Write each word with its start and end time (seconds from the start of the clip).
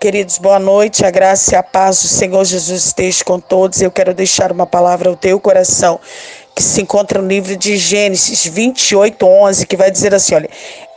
Queridos, 0.00 0.38
boa 0.38 0.58
noite. 0.58 1.04
A 1.04 1.10
graça 1.10 1.52
e 1.52 1.56
a 1.58 1.62
paz 1.62 2.00
do 2.00 2.08
Senhor 2.08 2.42
Jesus 2.42 2.86
esteja 2.86 3.22
com 3.22 3.38
todos. 3.38 3.82
Eu 3.82 3.90
quero 3.90 4.14
deixar 4.14 4.50
uma 4.50 4.66
palavra 4.66 5.10
ao 5.10 5.14
teu 5.14 5.38
coração, 5.38 6.00
que 6.56 6.62
se 6.62 6.80
encontra 6.80 7.20
no 7.20 7.28
livro 7.28 7.54
de 7.54 7.76
Gênesis 7.76 8.46
28, 8.46 9.26
11, 9.26 9.66
que 9.66 9.76
vai 9.76 9.90
dizer 9.90 10.14
assim: 10.14 10.36
olha, 10.36 10.48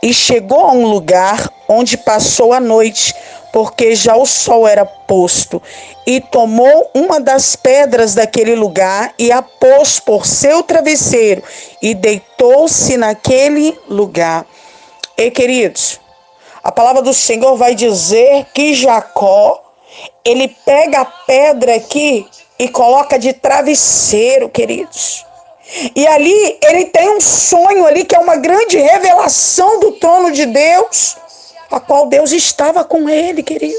e 0.02 0.14
chegou 0.14 0.60
a 0.60 0.72
um 0.72 0.86
lugar 0.86 1.50
onde 1.68 1.98
passou 1.98 2.54
a 2.54 2.60
noite, 2.60 3.14
porque 3.52 3.94
já 3.94 4.16
o 4.16 4.24
sol 4.24 4.66
era 4.66 4.86
posto, 4.86 5.60
e 6.06 6.18
tomou 6.18 6.90
uma 6.94 7.20
das 7.20 7.54
pedras 7.54 8.14
daquele 8.14 8.54
lugar 8.54 9.12
e 9.18 9.30
a 9.30 9.42
pôs 9.42 10.00
por 10.00 10.24
seu 10.24 10.62
travesseiro, 10.62 11.42
e 11.82 11.92
deitou-se 11.92 12.96
naquele 12.96 13.78
lugar. 13.86 14.46
E 15.14 15.30
queridos, 15.30 16.00
a 16.64 16.72
palavra 16.72 17.02
do 17.02 17.12
Senhor 17.12 17.56
vai 17.56 17.74
dizer 17.74 18.46
que 18.54 18.72
Jacó, 18.72 19.62
ele 20.24 20.48
pega 20.64 21.02
a 21.02 21.04
pedra 21.04 21.74
aqui 21.74 22.26
e 22.58 22.70
coloca 22.70 23.18
de 23.18 23.34
travesseiro, 23.34 24.48
queridos. 24.48 25.26
E 25.94 26.06
ali 26.06 26.58
ele 26.62 26.86
tem 26.86 27.10
um 27.10 27.20
sonho 27.20 27.86
ali 27.86 28.04
que 28.04 28.16
é 28.16 28.18
uma 28.18 28.36
grande 28.36 28.78
revelação 28.78 29.78
do 29.78 29.92
trono 29.92 30.32
de 30.32 30.46
Deus, 30.46 31.18
a 31.70 31.78
qual 31.78 32.06
Deus 32.06 32.32
estava 32.32 32.82
com 32.82 33.10
ele, 33.10 33.42
querido, 33.42 33.76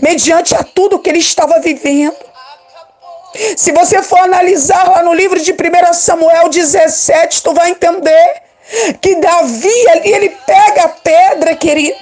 mediante 0.00 0.54
a 0.54 0.62
tudo 0.62 1.00
que 1.00 1.10
ele 1.10 1.18
estava 1.18 1.58
vivendo. 1.58 2.14
Se 3.56 3.72
você 3.72 4.00
for 4.04 4.20
analisar 4.20 4.88
lá 4.88 5.02
no 5.02 5.12
livro 5.12 5.40
de 5.40 5.50
1 5.50 5.92
Samuel 5.94 6.48
17, 6.48 7.42
tu 7.42 7.52
vai 7.52 7.70
entender 7.70 8.42
que 9.00 9.16
Davi 9.16 9.88
ali 9.90 10.12
ele 10.12 10.28
pega 10.46 10.84
a 10.84 10.88
pedra, 10.88 11.54
querido, 11.56 11.98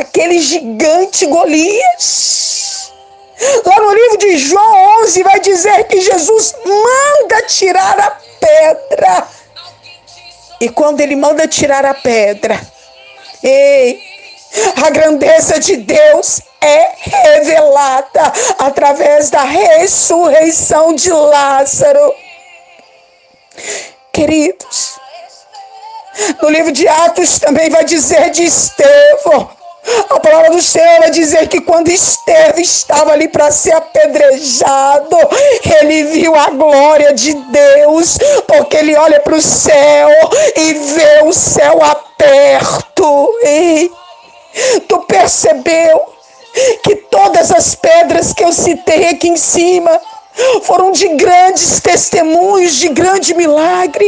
aquele 0.00 0.40
gigante 0.40 1.26
Golias. 1.26 2.92
Lá 3.64 3.80
no 3.80 3.92
livro 3.94 4.18
de 4.18 4.38
João 4.38 5.02
11 5.02 5.22
vai 5.22 5.40
dizer 5.40 5.84
que 5.84 6.00
Jesus 6.00 6.54
manda 6.64 7.42
tirar 7.46 7.98
a 7.98 8.10
pedra. 8.38 9.28
E 10.60 10.68
quando 10.68 11.00
ele 11.00 11.16
manda 11.16 11.48
tirar 11.48 11.86
a 11.86 11.94
pedra, 11.94 12.60
ei, 13.42 13.98
a 14.84 14.90
grandeza 14.90 15.58
de 15.58 15.76
Deus 15.78 16.42
é 16.60 16.92
revelada 16.98 18.32
através 18.58 19.30
da 19.30 19.42
ressurreição 19.42 20.94
de 20.94 21.10
Lázaro. 21.10 22.14
Queridos, 24.12 24.98
no 26.42 26.50
livro 26.50 26.72
de 26.72 26.86
Atos 26.86 27.38
também 27.38 27.70
vai 27.70 27.84
dizer 27.84 28.30
de 28.30 28.44
Estevão. 28.44 29.59
A 30.10 30.20
palavra 30.20 30.50
do 30.50 30.60
Senhor 30.60 30.98
vai 30.98 31.10
dizer 31.10 31.48
que 31.48 31.60
quando 31.60 31.88
Estevão 31.88 32.60
estava 32.60 33.12
ali 33.12 33.28
para 33.28 33.50
ser 33.50 33.72
apedrejado, 33.72 35.16
ele 35.80 36.04
viu 36.04 36.34
a 36.34 36.50
glória 36.50 37.14
de 37.14 37.32
Deus, 37.32 38.18
porque 38.46 38.76
ele 38.76 38.94
olha 38.96 39.20
para 39.20 39.36
o 39.36 39.40
céu 39.40 40.08
e 40.56 40.74
vê 40.74 41.22
o 41.24 41.32
céu 41.32 41.80
aberto. 41.82 43.34
E 43.44 43.90
tu 44.88 44.98
percebeu 45.00 46.12
que 46.82 46.96
todas 46.96 47.50
as 47.50 47.74
pedras 47.74 48.32
que 48.32 48.44
eu 48.44 48.52
citei 48.52 49.08
aqui 49.08 49.28
em 49.28 49.36
cima 49.36 49.98
foram 50.62 50.92
de 50.92 51.08
grandes 51.08 51.80
testemunhos, 51.80 52.74
de 52.74 52.88
grande 52.88 53.34
milagre. 53.34 54.06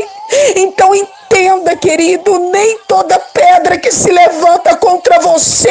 Então 0.56 0.94
entenda, 0.94 1.21
querido, 1.82 2.38
nem 2.50 2.78
toda 2.86 3.18
pedra 3.18 3.76
que 3.76 3.90
se 3.90 4.10
levanta 4.10 4.76
contra 4.76 5.18
você 5.18 5.68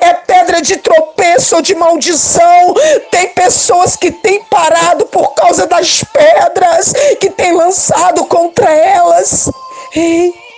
é 0.00 0.14
pedra 0.26 0.60
de 0.62 0.78
tropeço 0.78 1.56
ou 1.56 1.62
de 1.62 1.74
maldição. 1.74 2.74
Tem 3.10 3.28
pessoas 3.28 3.94
que 3.94 4.10
têm 4.10 4.42
parado 4.44 5.06
por 5.06 5.34
causa 5.34 5.66
das 5.66 6.02
pedras 6.02 6.92
que 7.20 7.30
têm 7.30 7.52
lançado 7.52 8.24
contra 8.24 8.70
elas. 8.70 9.50
Ei. 9.94 10.49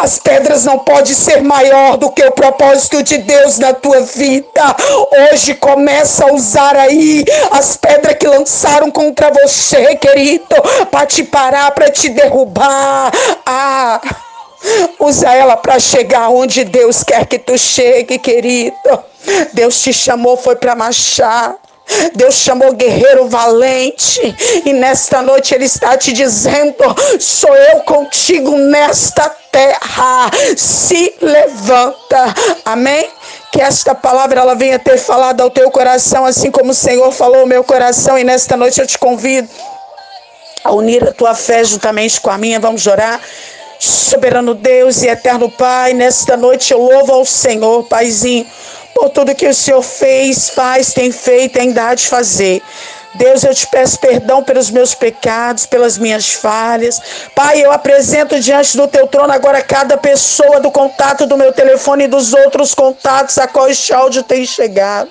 As 0.00 0.18
pedras 0.18 0.64
não 0.64 0.78
podem 0.78 1.12
ser 1.12 1.42
maior 1.42 1.96
do 1.96 2.10
que 2.10 2.22
o 2.22 2.30
propósito 2.30 3.02
de 3.02 3.18
Deus 3.18 3.58
na 3.58 3.74
tua 3.74 4.00
vida. 4.00 4.76
Hoje 5.32 5.54
começa 5.54 6.24
a 6.24 6.32
usar 6.32 6.76
aí 6.76 7.24
as 7.50 7.76
pedras 7.76 8.16
que 8.16 8.26
lançaram 8.28 8.92
contra 8.92 9.32
você, 9.32 9.96
querido, 9.96 10.44
para 10.90 11.04
te 11.04 11.24
parar, 11.24 11.72
para 11.72 11.90
te 11.90 12.10
derrubar. 12.10 13.10
Ah, 13.44 14.00
usa 15.00 15.34
ela 15.34 15.56
para 15.56 15.80
chegar 15.80 16.28
onde 16.28 16.62
Deus 16.62 17.02
quer 17.02 17.26
que 17.26 17.38
tu 17.38 17.58
chegue, 17.58 18.18
querido. 18.18 18.76
Deus 19.52 19.80
te 19.80 19.92
chamou 19.92 20.36
foi 20.36 20.54
para 20.54 20.76
marchar. 20.76 21.56
Deus 22.14 22.34
chamou 22.34 22.72
guerreiro 22.74 23.28
valente 23.28 24.34
e 24.64 24.72
nesta 24.72 25.22
noite 25.22 25.54
Ele 25.54 25.64
está 25.64 25.96
te 25.96 26.12
dizendo: 26.12 26.76
sou 27.18 27.54
eu 27.54 27.80
contigo 27.80 28.56
nesta 28.56 29.28
terra. 29.50 30.30
Se 30.56 31.14
levanta. 31.20 32.34
Amém? 32.64 33.08
Que 33.52 33.60
esta 33.60 33.94
palavra 33.94 34.40
ela 34.40 34.54
venha 34.54 34.78
ter 34.78 34.98
falado 34.98 35.40
ao 35.40 35.50
teu 35.50 35.70
coração, 35.70 36.24
assim 36.24 36.50
como 36.50 36.70
o 36.70 36.74
Senhor 36.74 37.10
falou 37.12 37.40
ao 37.40 37.46
meu 37.46 37.64
coração. 37.64 38.18
E 38.18 38.24
nesta 38.24 38.56
noite 38.56 38.80
eu 38.80 38.86
te 38.86 38.98
convido 38.98 39.48
a 40.64 40.72
unir 40.72 41.02
a 41.02 41.12
tua 41.12 41.34
fé 41.34 41.64
juntamente 41.64 42.20
com 42.20 42.30
a 42.30 42.38
minha. 42.38 42.60
Vamos 42.60 42.86
orar. 42.86 43.20
Soberano 43.80 44.54
Deus 44.54 45.02
e 45.02 45.06
eterno 45.06 45.48
Pai, 45.48 45.92
nesta 45.92 46.36
noite 46.36 46.72
eu 46.72 46.80
louvo 46.82 47.12
ao 47.12 47.24
Senhor, 47.24 47.84
Paizinho 47.84 48.44
por 48.98 49.10
tudo 49.10 49.34
que 49.34 49.46
o 49.46 49.54
Senhor 49.54 49.80
fez, 49.80 50.50
faz, 50.50 50.92
tem 50.92 51.12
feito 51.12 51.56
e 51.56 51.60
ainda 51.60 51.88
há 51.88 51.94
de 51.94 52.08
fazer. 52.08 52.60
Deus, 53.14 53.42
eu 53.42 53.54
te 53.54 53.66
peço 53.66 53.98
perdão 53.98 54.42
pelos 54.42 54.70
meus 54.70 54.94
pecados, 54.94 55.66
pelas 55.66 55.96
minhas 55.96 56.32
falhas. 56.34 57.00
Pai, 57.34 57.64
eu 57.64 57.72
apresento 57.72 58.38
diante 58.38 58.76
do 58.76 58.86
teu 58.86 59.06
trono 59.06 59.32
agora 59.32 59.62
cada 59.62 59.96
pessoa 59.96 60.60
do 60.60 60.70
contato 60.70 61.26
do 61.26 61.36
meu 61.36 61.52
telefone 61.52 62.04
e 62.04 62.08
dos 62.08 62.34
outros 62.34 62.74
contatos 62.74 63.38
a 63.38 63.46
qual 63.46 63.68
este 63.68 63.94
áudio 63.94 64.22
tem 64.22 64.44
chegado. 64.44 65.10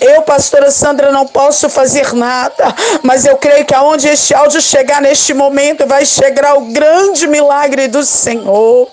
Eu, 0.00 0.22
pastora 0.22 0.70
Sandra, 0.70 1.10
não 1.10 1.26
posso 1.26 1.68
fazer 1.68 2.12
nada, 2.14 2.74
mas 3.02 3.24
eu 3.24 3.36
creio 3.36 3.64
que 3.64 3.74
aonde 3.74 4.08
este 4.08 4.32
áudio 4.32 4.60
chegar 4.60 5.02
neste 5.02 5.34
momento, 5.34 5.86
vai 5.86 6.06
chegar 6.06 6.56
o 6.56 6.66
grande 6.66 7.26
milagre 7.26 7.88
do 7.88 8.04
Senhor. 8.04 8.88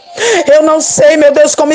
Eu 0.51 0.63
não 0.63 0.81
sei, 0.81 1.15
meu 1.17 1.31
Deus, 1.31 1.55
como 1.55 1.73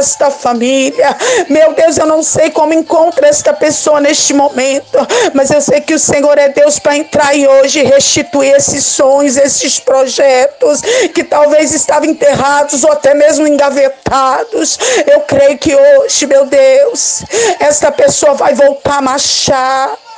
esta 0.00 0.30
família. 0.30 1.16
Meu 1.48 1.72
Deus, 1.74 1.96
eu 1.98 2.06
não 2.06 2.22
sei 2.22 2.50
como 2.50 2.74
encontra 2.74 3.28
esta 3.28 3.52
pessoa 3.52 4.00
neste 4.00 4.32
momento. 4.32 4.98
Mas 5.34 5.50
eu 5.50 5.60
sei 5.60 5.80
que 5.80 5.94
o 5.94 5.98
Senhor 5.98 6.36
é 6.38 6.48
Deus 6.48 6.78
para 6.78 6.96
entrar 6.96 7.34
e 7.34 7.46
hoje 7.46 7.82
restituir 7.82 8.54
esses 8.54 8.84
sonhos, 8.84 9.36
esses 9.36 9.78
projetos 9.78 10.80
que 11.14 11.22
talvez 11.22 11.72
estavam 11.72 12.08
enterrados 12.08 12.82
ou 12.82 12.92
até 12.92 13.14
mesmo 13.14 13.46
engavetados. 13.46 14.78
Eu 15.06 15.20
creio 15.20 15.58
que 15.58 15.74
hoje, 15.74 16.26
meu 16.26 16.46
Deus, 16.46 17.22
esta 17.60 17.92
pessoa 17.92 18.34
vai 18.34 18.54
voltar 18.54 18.98
a 18.98 19.02
marchar 19.02 20.09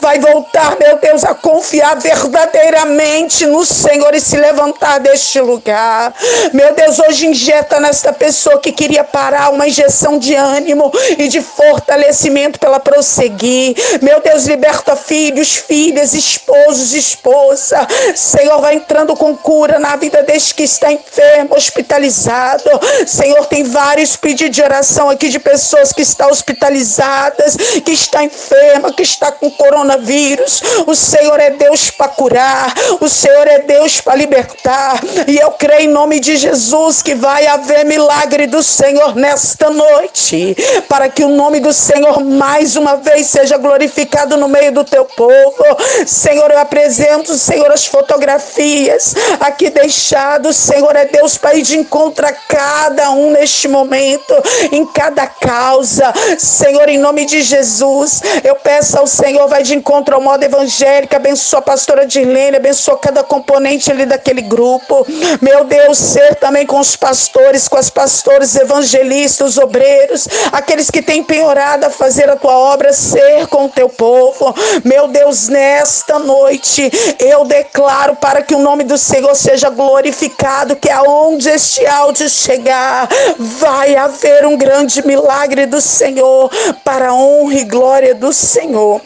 vai 0.00 0.18
voltar, 0.18 0.76
meu 0.78 0.98
Deus, 0.98 1.24
a 1.24 1.34
confiar 1.34 1.96
verdadeiramente 1.96 3.46
no 3.46 3.64
Senhor 3.64 4.14
e 4.14 4.20
se 4.20 4.36
levantar 4.36 4.98
deste 4.98 5.40
lugar. 5.40 6.14
Meu 6.52 6.74
Deus, 6.74 6.98
hoje 6.98 7.26
injeta 7.26 7.80
nesta 7.80 8.12
pessoa 8.12 8.60
que 8.60 8.72
queria 8.72 9.04
parar 9.04 9.50
uma 9.50 9.66
injeção 9.66 10.18
de 10.18 10.34
ânimo 10.34 10.90
e 11.18 11.28
de 11.28 11.40
fortalecimento 11.40 12.58
para 12.58 12.70
ela 12.70 12.80
prosseguir. 12.80 13.76
Meu 14.00 14.20
Deus, 14.20 14.44
liberta 14.46 14.96
filhos, 14.96 15.56
filhas, 15.56 16.14
esposos, 16.14 16.94
esposa. 16.94 17.86
Senhor, 18.14 18.60
vai 18.60 18.76
entrando 18.76 19.14
com 19.16 19.36
cura 19.36 19.78
na 19.78 19.96
vida 19.96 20.22
deste 20.22 20.54
que 20.54 20.62
está 20.62 20.92
enfermo, 20.92 21.54
hospitalizado. 21.54 22.70
Senhor, 23.06 23.46
tem 23.46 23.64
vários 23.64 24.16
pedidos 24.16 24.56
de 24.56 24.62
oração 24.62 25.10
aqui 25.10 25.28
de 25.28 25.38
pessoas 25.38 25.92
que 25.92 26.02
estão 26.02 26.30
hospitalizadas, 26.30 27.56
que 27.84 27.92
está 27.92 28.24
enferma, 28.24 28.92
que 28.92 29.02
está 29.02 29.30
com 29.32 29.47
coronavírus. 29.50 30.62
O 30.86 30.94
Senhor 30.94 31.38
é 31.40 31.50
Deus 31.50 31.90
para 31.90 32.08
curar, 32.08 32.74
o 33.00 33.08
Senhor 33.08 33.46
é 33.46 33.60
Deus 33.60 34.00
para 34.00 34.16
libertar. 34.16 35.00
E 35.26 35.36
eu 35.36 35.50
creio 35.52 35.82
em 35.82 35.88
nome 35.88 36.20
de 36.20 36.36
Jesus 36.36 37.02
que 37.02 37.14
vai 37.14 37.46
haver 37.46 37.84
milagre 37.84 38.46
do 38.46 38.62
Senhor 38.62 39.14
nesta 39.14 39.70
noite, 39.70 40.56
para 40.88 41.08
que 41.08 41.24
o 41.24 41.28
nome 41.28 41.60
do 41.60 41.72
Senhor 41.72 42.22
mais 42.24 42.76
uma 42.76 42.96
vez 42.96 43.26
seja 43.26 43.56
glorificado 43.56 44.36
no 44.36 44.48
meio 44.48 44.72
do 44.72 44.84
teu 44.84 45.04
povo. 45.04 45.64
Senhor, 46.06 46.50
eu 46.50 46.58
apresento, 46.58 47.34
Senhor, 47.34 47.70
as 47.70 47.86
fotografias 47.86 49.14
aqui 49.40 49.70
deixadas. 49.70 50.56
Senhor 50.56 50.94
é 50.96 51.04
Deus 51.04 51.38
para 51.38 51.54
ir 51.54 51.62
de 51.62 51.78
encontro 51.78 52.26
a 52.26 52.32
cada 52.32 53.10
um 53.10 53.30
neste 53.30 53.68
momento, 53.68 54.34
em 54.72 54.84
cada 54.86 55.26
causa. 55.26 56.12
Senhor, 56.38 56.88
em 56.88 56.98
nome 56.98 57.24
de 57.24 57.42
Jesus, 57.42 58.20
eu 58.42 58.56
peço 58.56 58.98
ao 58.98 59.06
Senhor 59.06 59.37
Senhor 59.38 59.48
vai 59.48 59.62
de 59.62 59.76
encontro 59.76 60.16
ao 60.16 60.20
modo 60.20 60.42
evangélico, 60.42 61.14
abençoa 61.14 61.60
a 61.60 61.62
pastora 61.62 62.04
Dirlene, 62.04 62.56
abençoa 62.56 62.98
cada 62.98 63.22
componente 63.22 63.88
ali 63.88 64.04
daquele 64.04 64.42
grupo. 64.42 65.06
Meu 65.40 65.62
Deus, 65.62 65.96
ser 65.96 66.34
também 66.34 66.66
com 66.66 66.80
os 66.80 66.96
pastores, 66.96 67.68
com 67.68 67.76
as 67.76 67.88
pastores 67.88 68.56
evangelistas, 68.56 69.56
obreiros, 69.56 70.26
aqueles 70.50 70.90
que 70.90 71.00
têm 71.00 71.22
penhorado 71.22 71.86
a 71.86 71.90
fazer 71.90 72.28
a 72.28 72.34
tua 72.34 72.52
obra, 72.58 72.92
ser 72.92 73.46
com 73.46 73.66
o 73.66 73.68
teu 73.68 73.88
povo. 73.88 74.52
Meu 74.84 75.06
Deus, 75.06 75.46
nesta 75.46 76.18
noite 76.18 76.90
eu 77.20 77.44
declaro 77.44 78.16
para 78.16 78.42
que 78.42 78.56
o 78.56 78.58
nome 78.58 78.82
do 78.82 78.98
Senhor 78.98 79.36
seja 79.36 79.70
glorificado, 79.70 80.74
que 80.74 80.90
aonde 80.90 81.48
este 81.48 81.86
áudio 81.86 82.28
chegar, 82.28 83.08
vai 83.38 83.94
haver 83.94 84.44
um 84.46 84.56
grande 84.56 85.06
milagre 85.06 85.64
do 85.64 85.80
Senhor, 85.80 86.50
para 86.82 87.10
a 87.10 87.14
honra 87.14 87.54
e 87.54 87.64
glória 87.64 88.16
do 88.16 88.32
Senhor. 88.32 89.00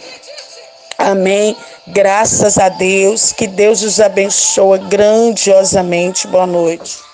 Amém. 1.02 1.56
Graças 1.88 2.58
a 2.58 2.68
Deus. 2.68 3.32
Que 3.32 3.48
Deus 3.48 3.82
os 3.82 4.00
abençoe 4.00 4.78
grandiosamente. 4.88 6.28
Boa 6.28 6.46
noite. 6.46 7.11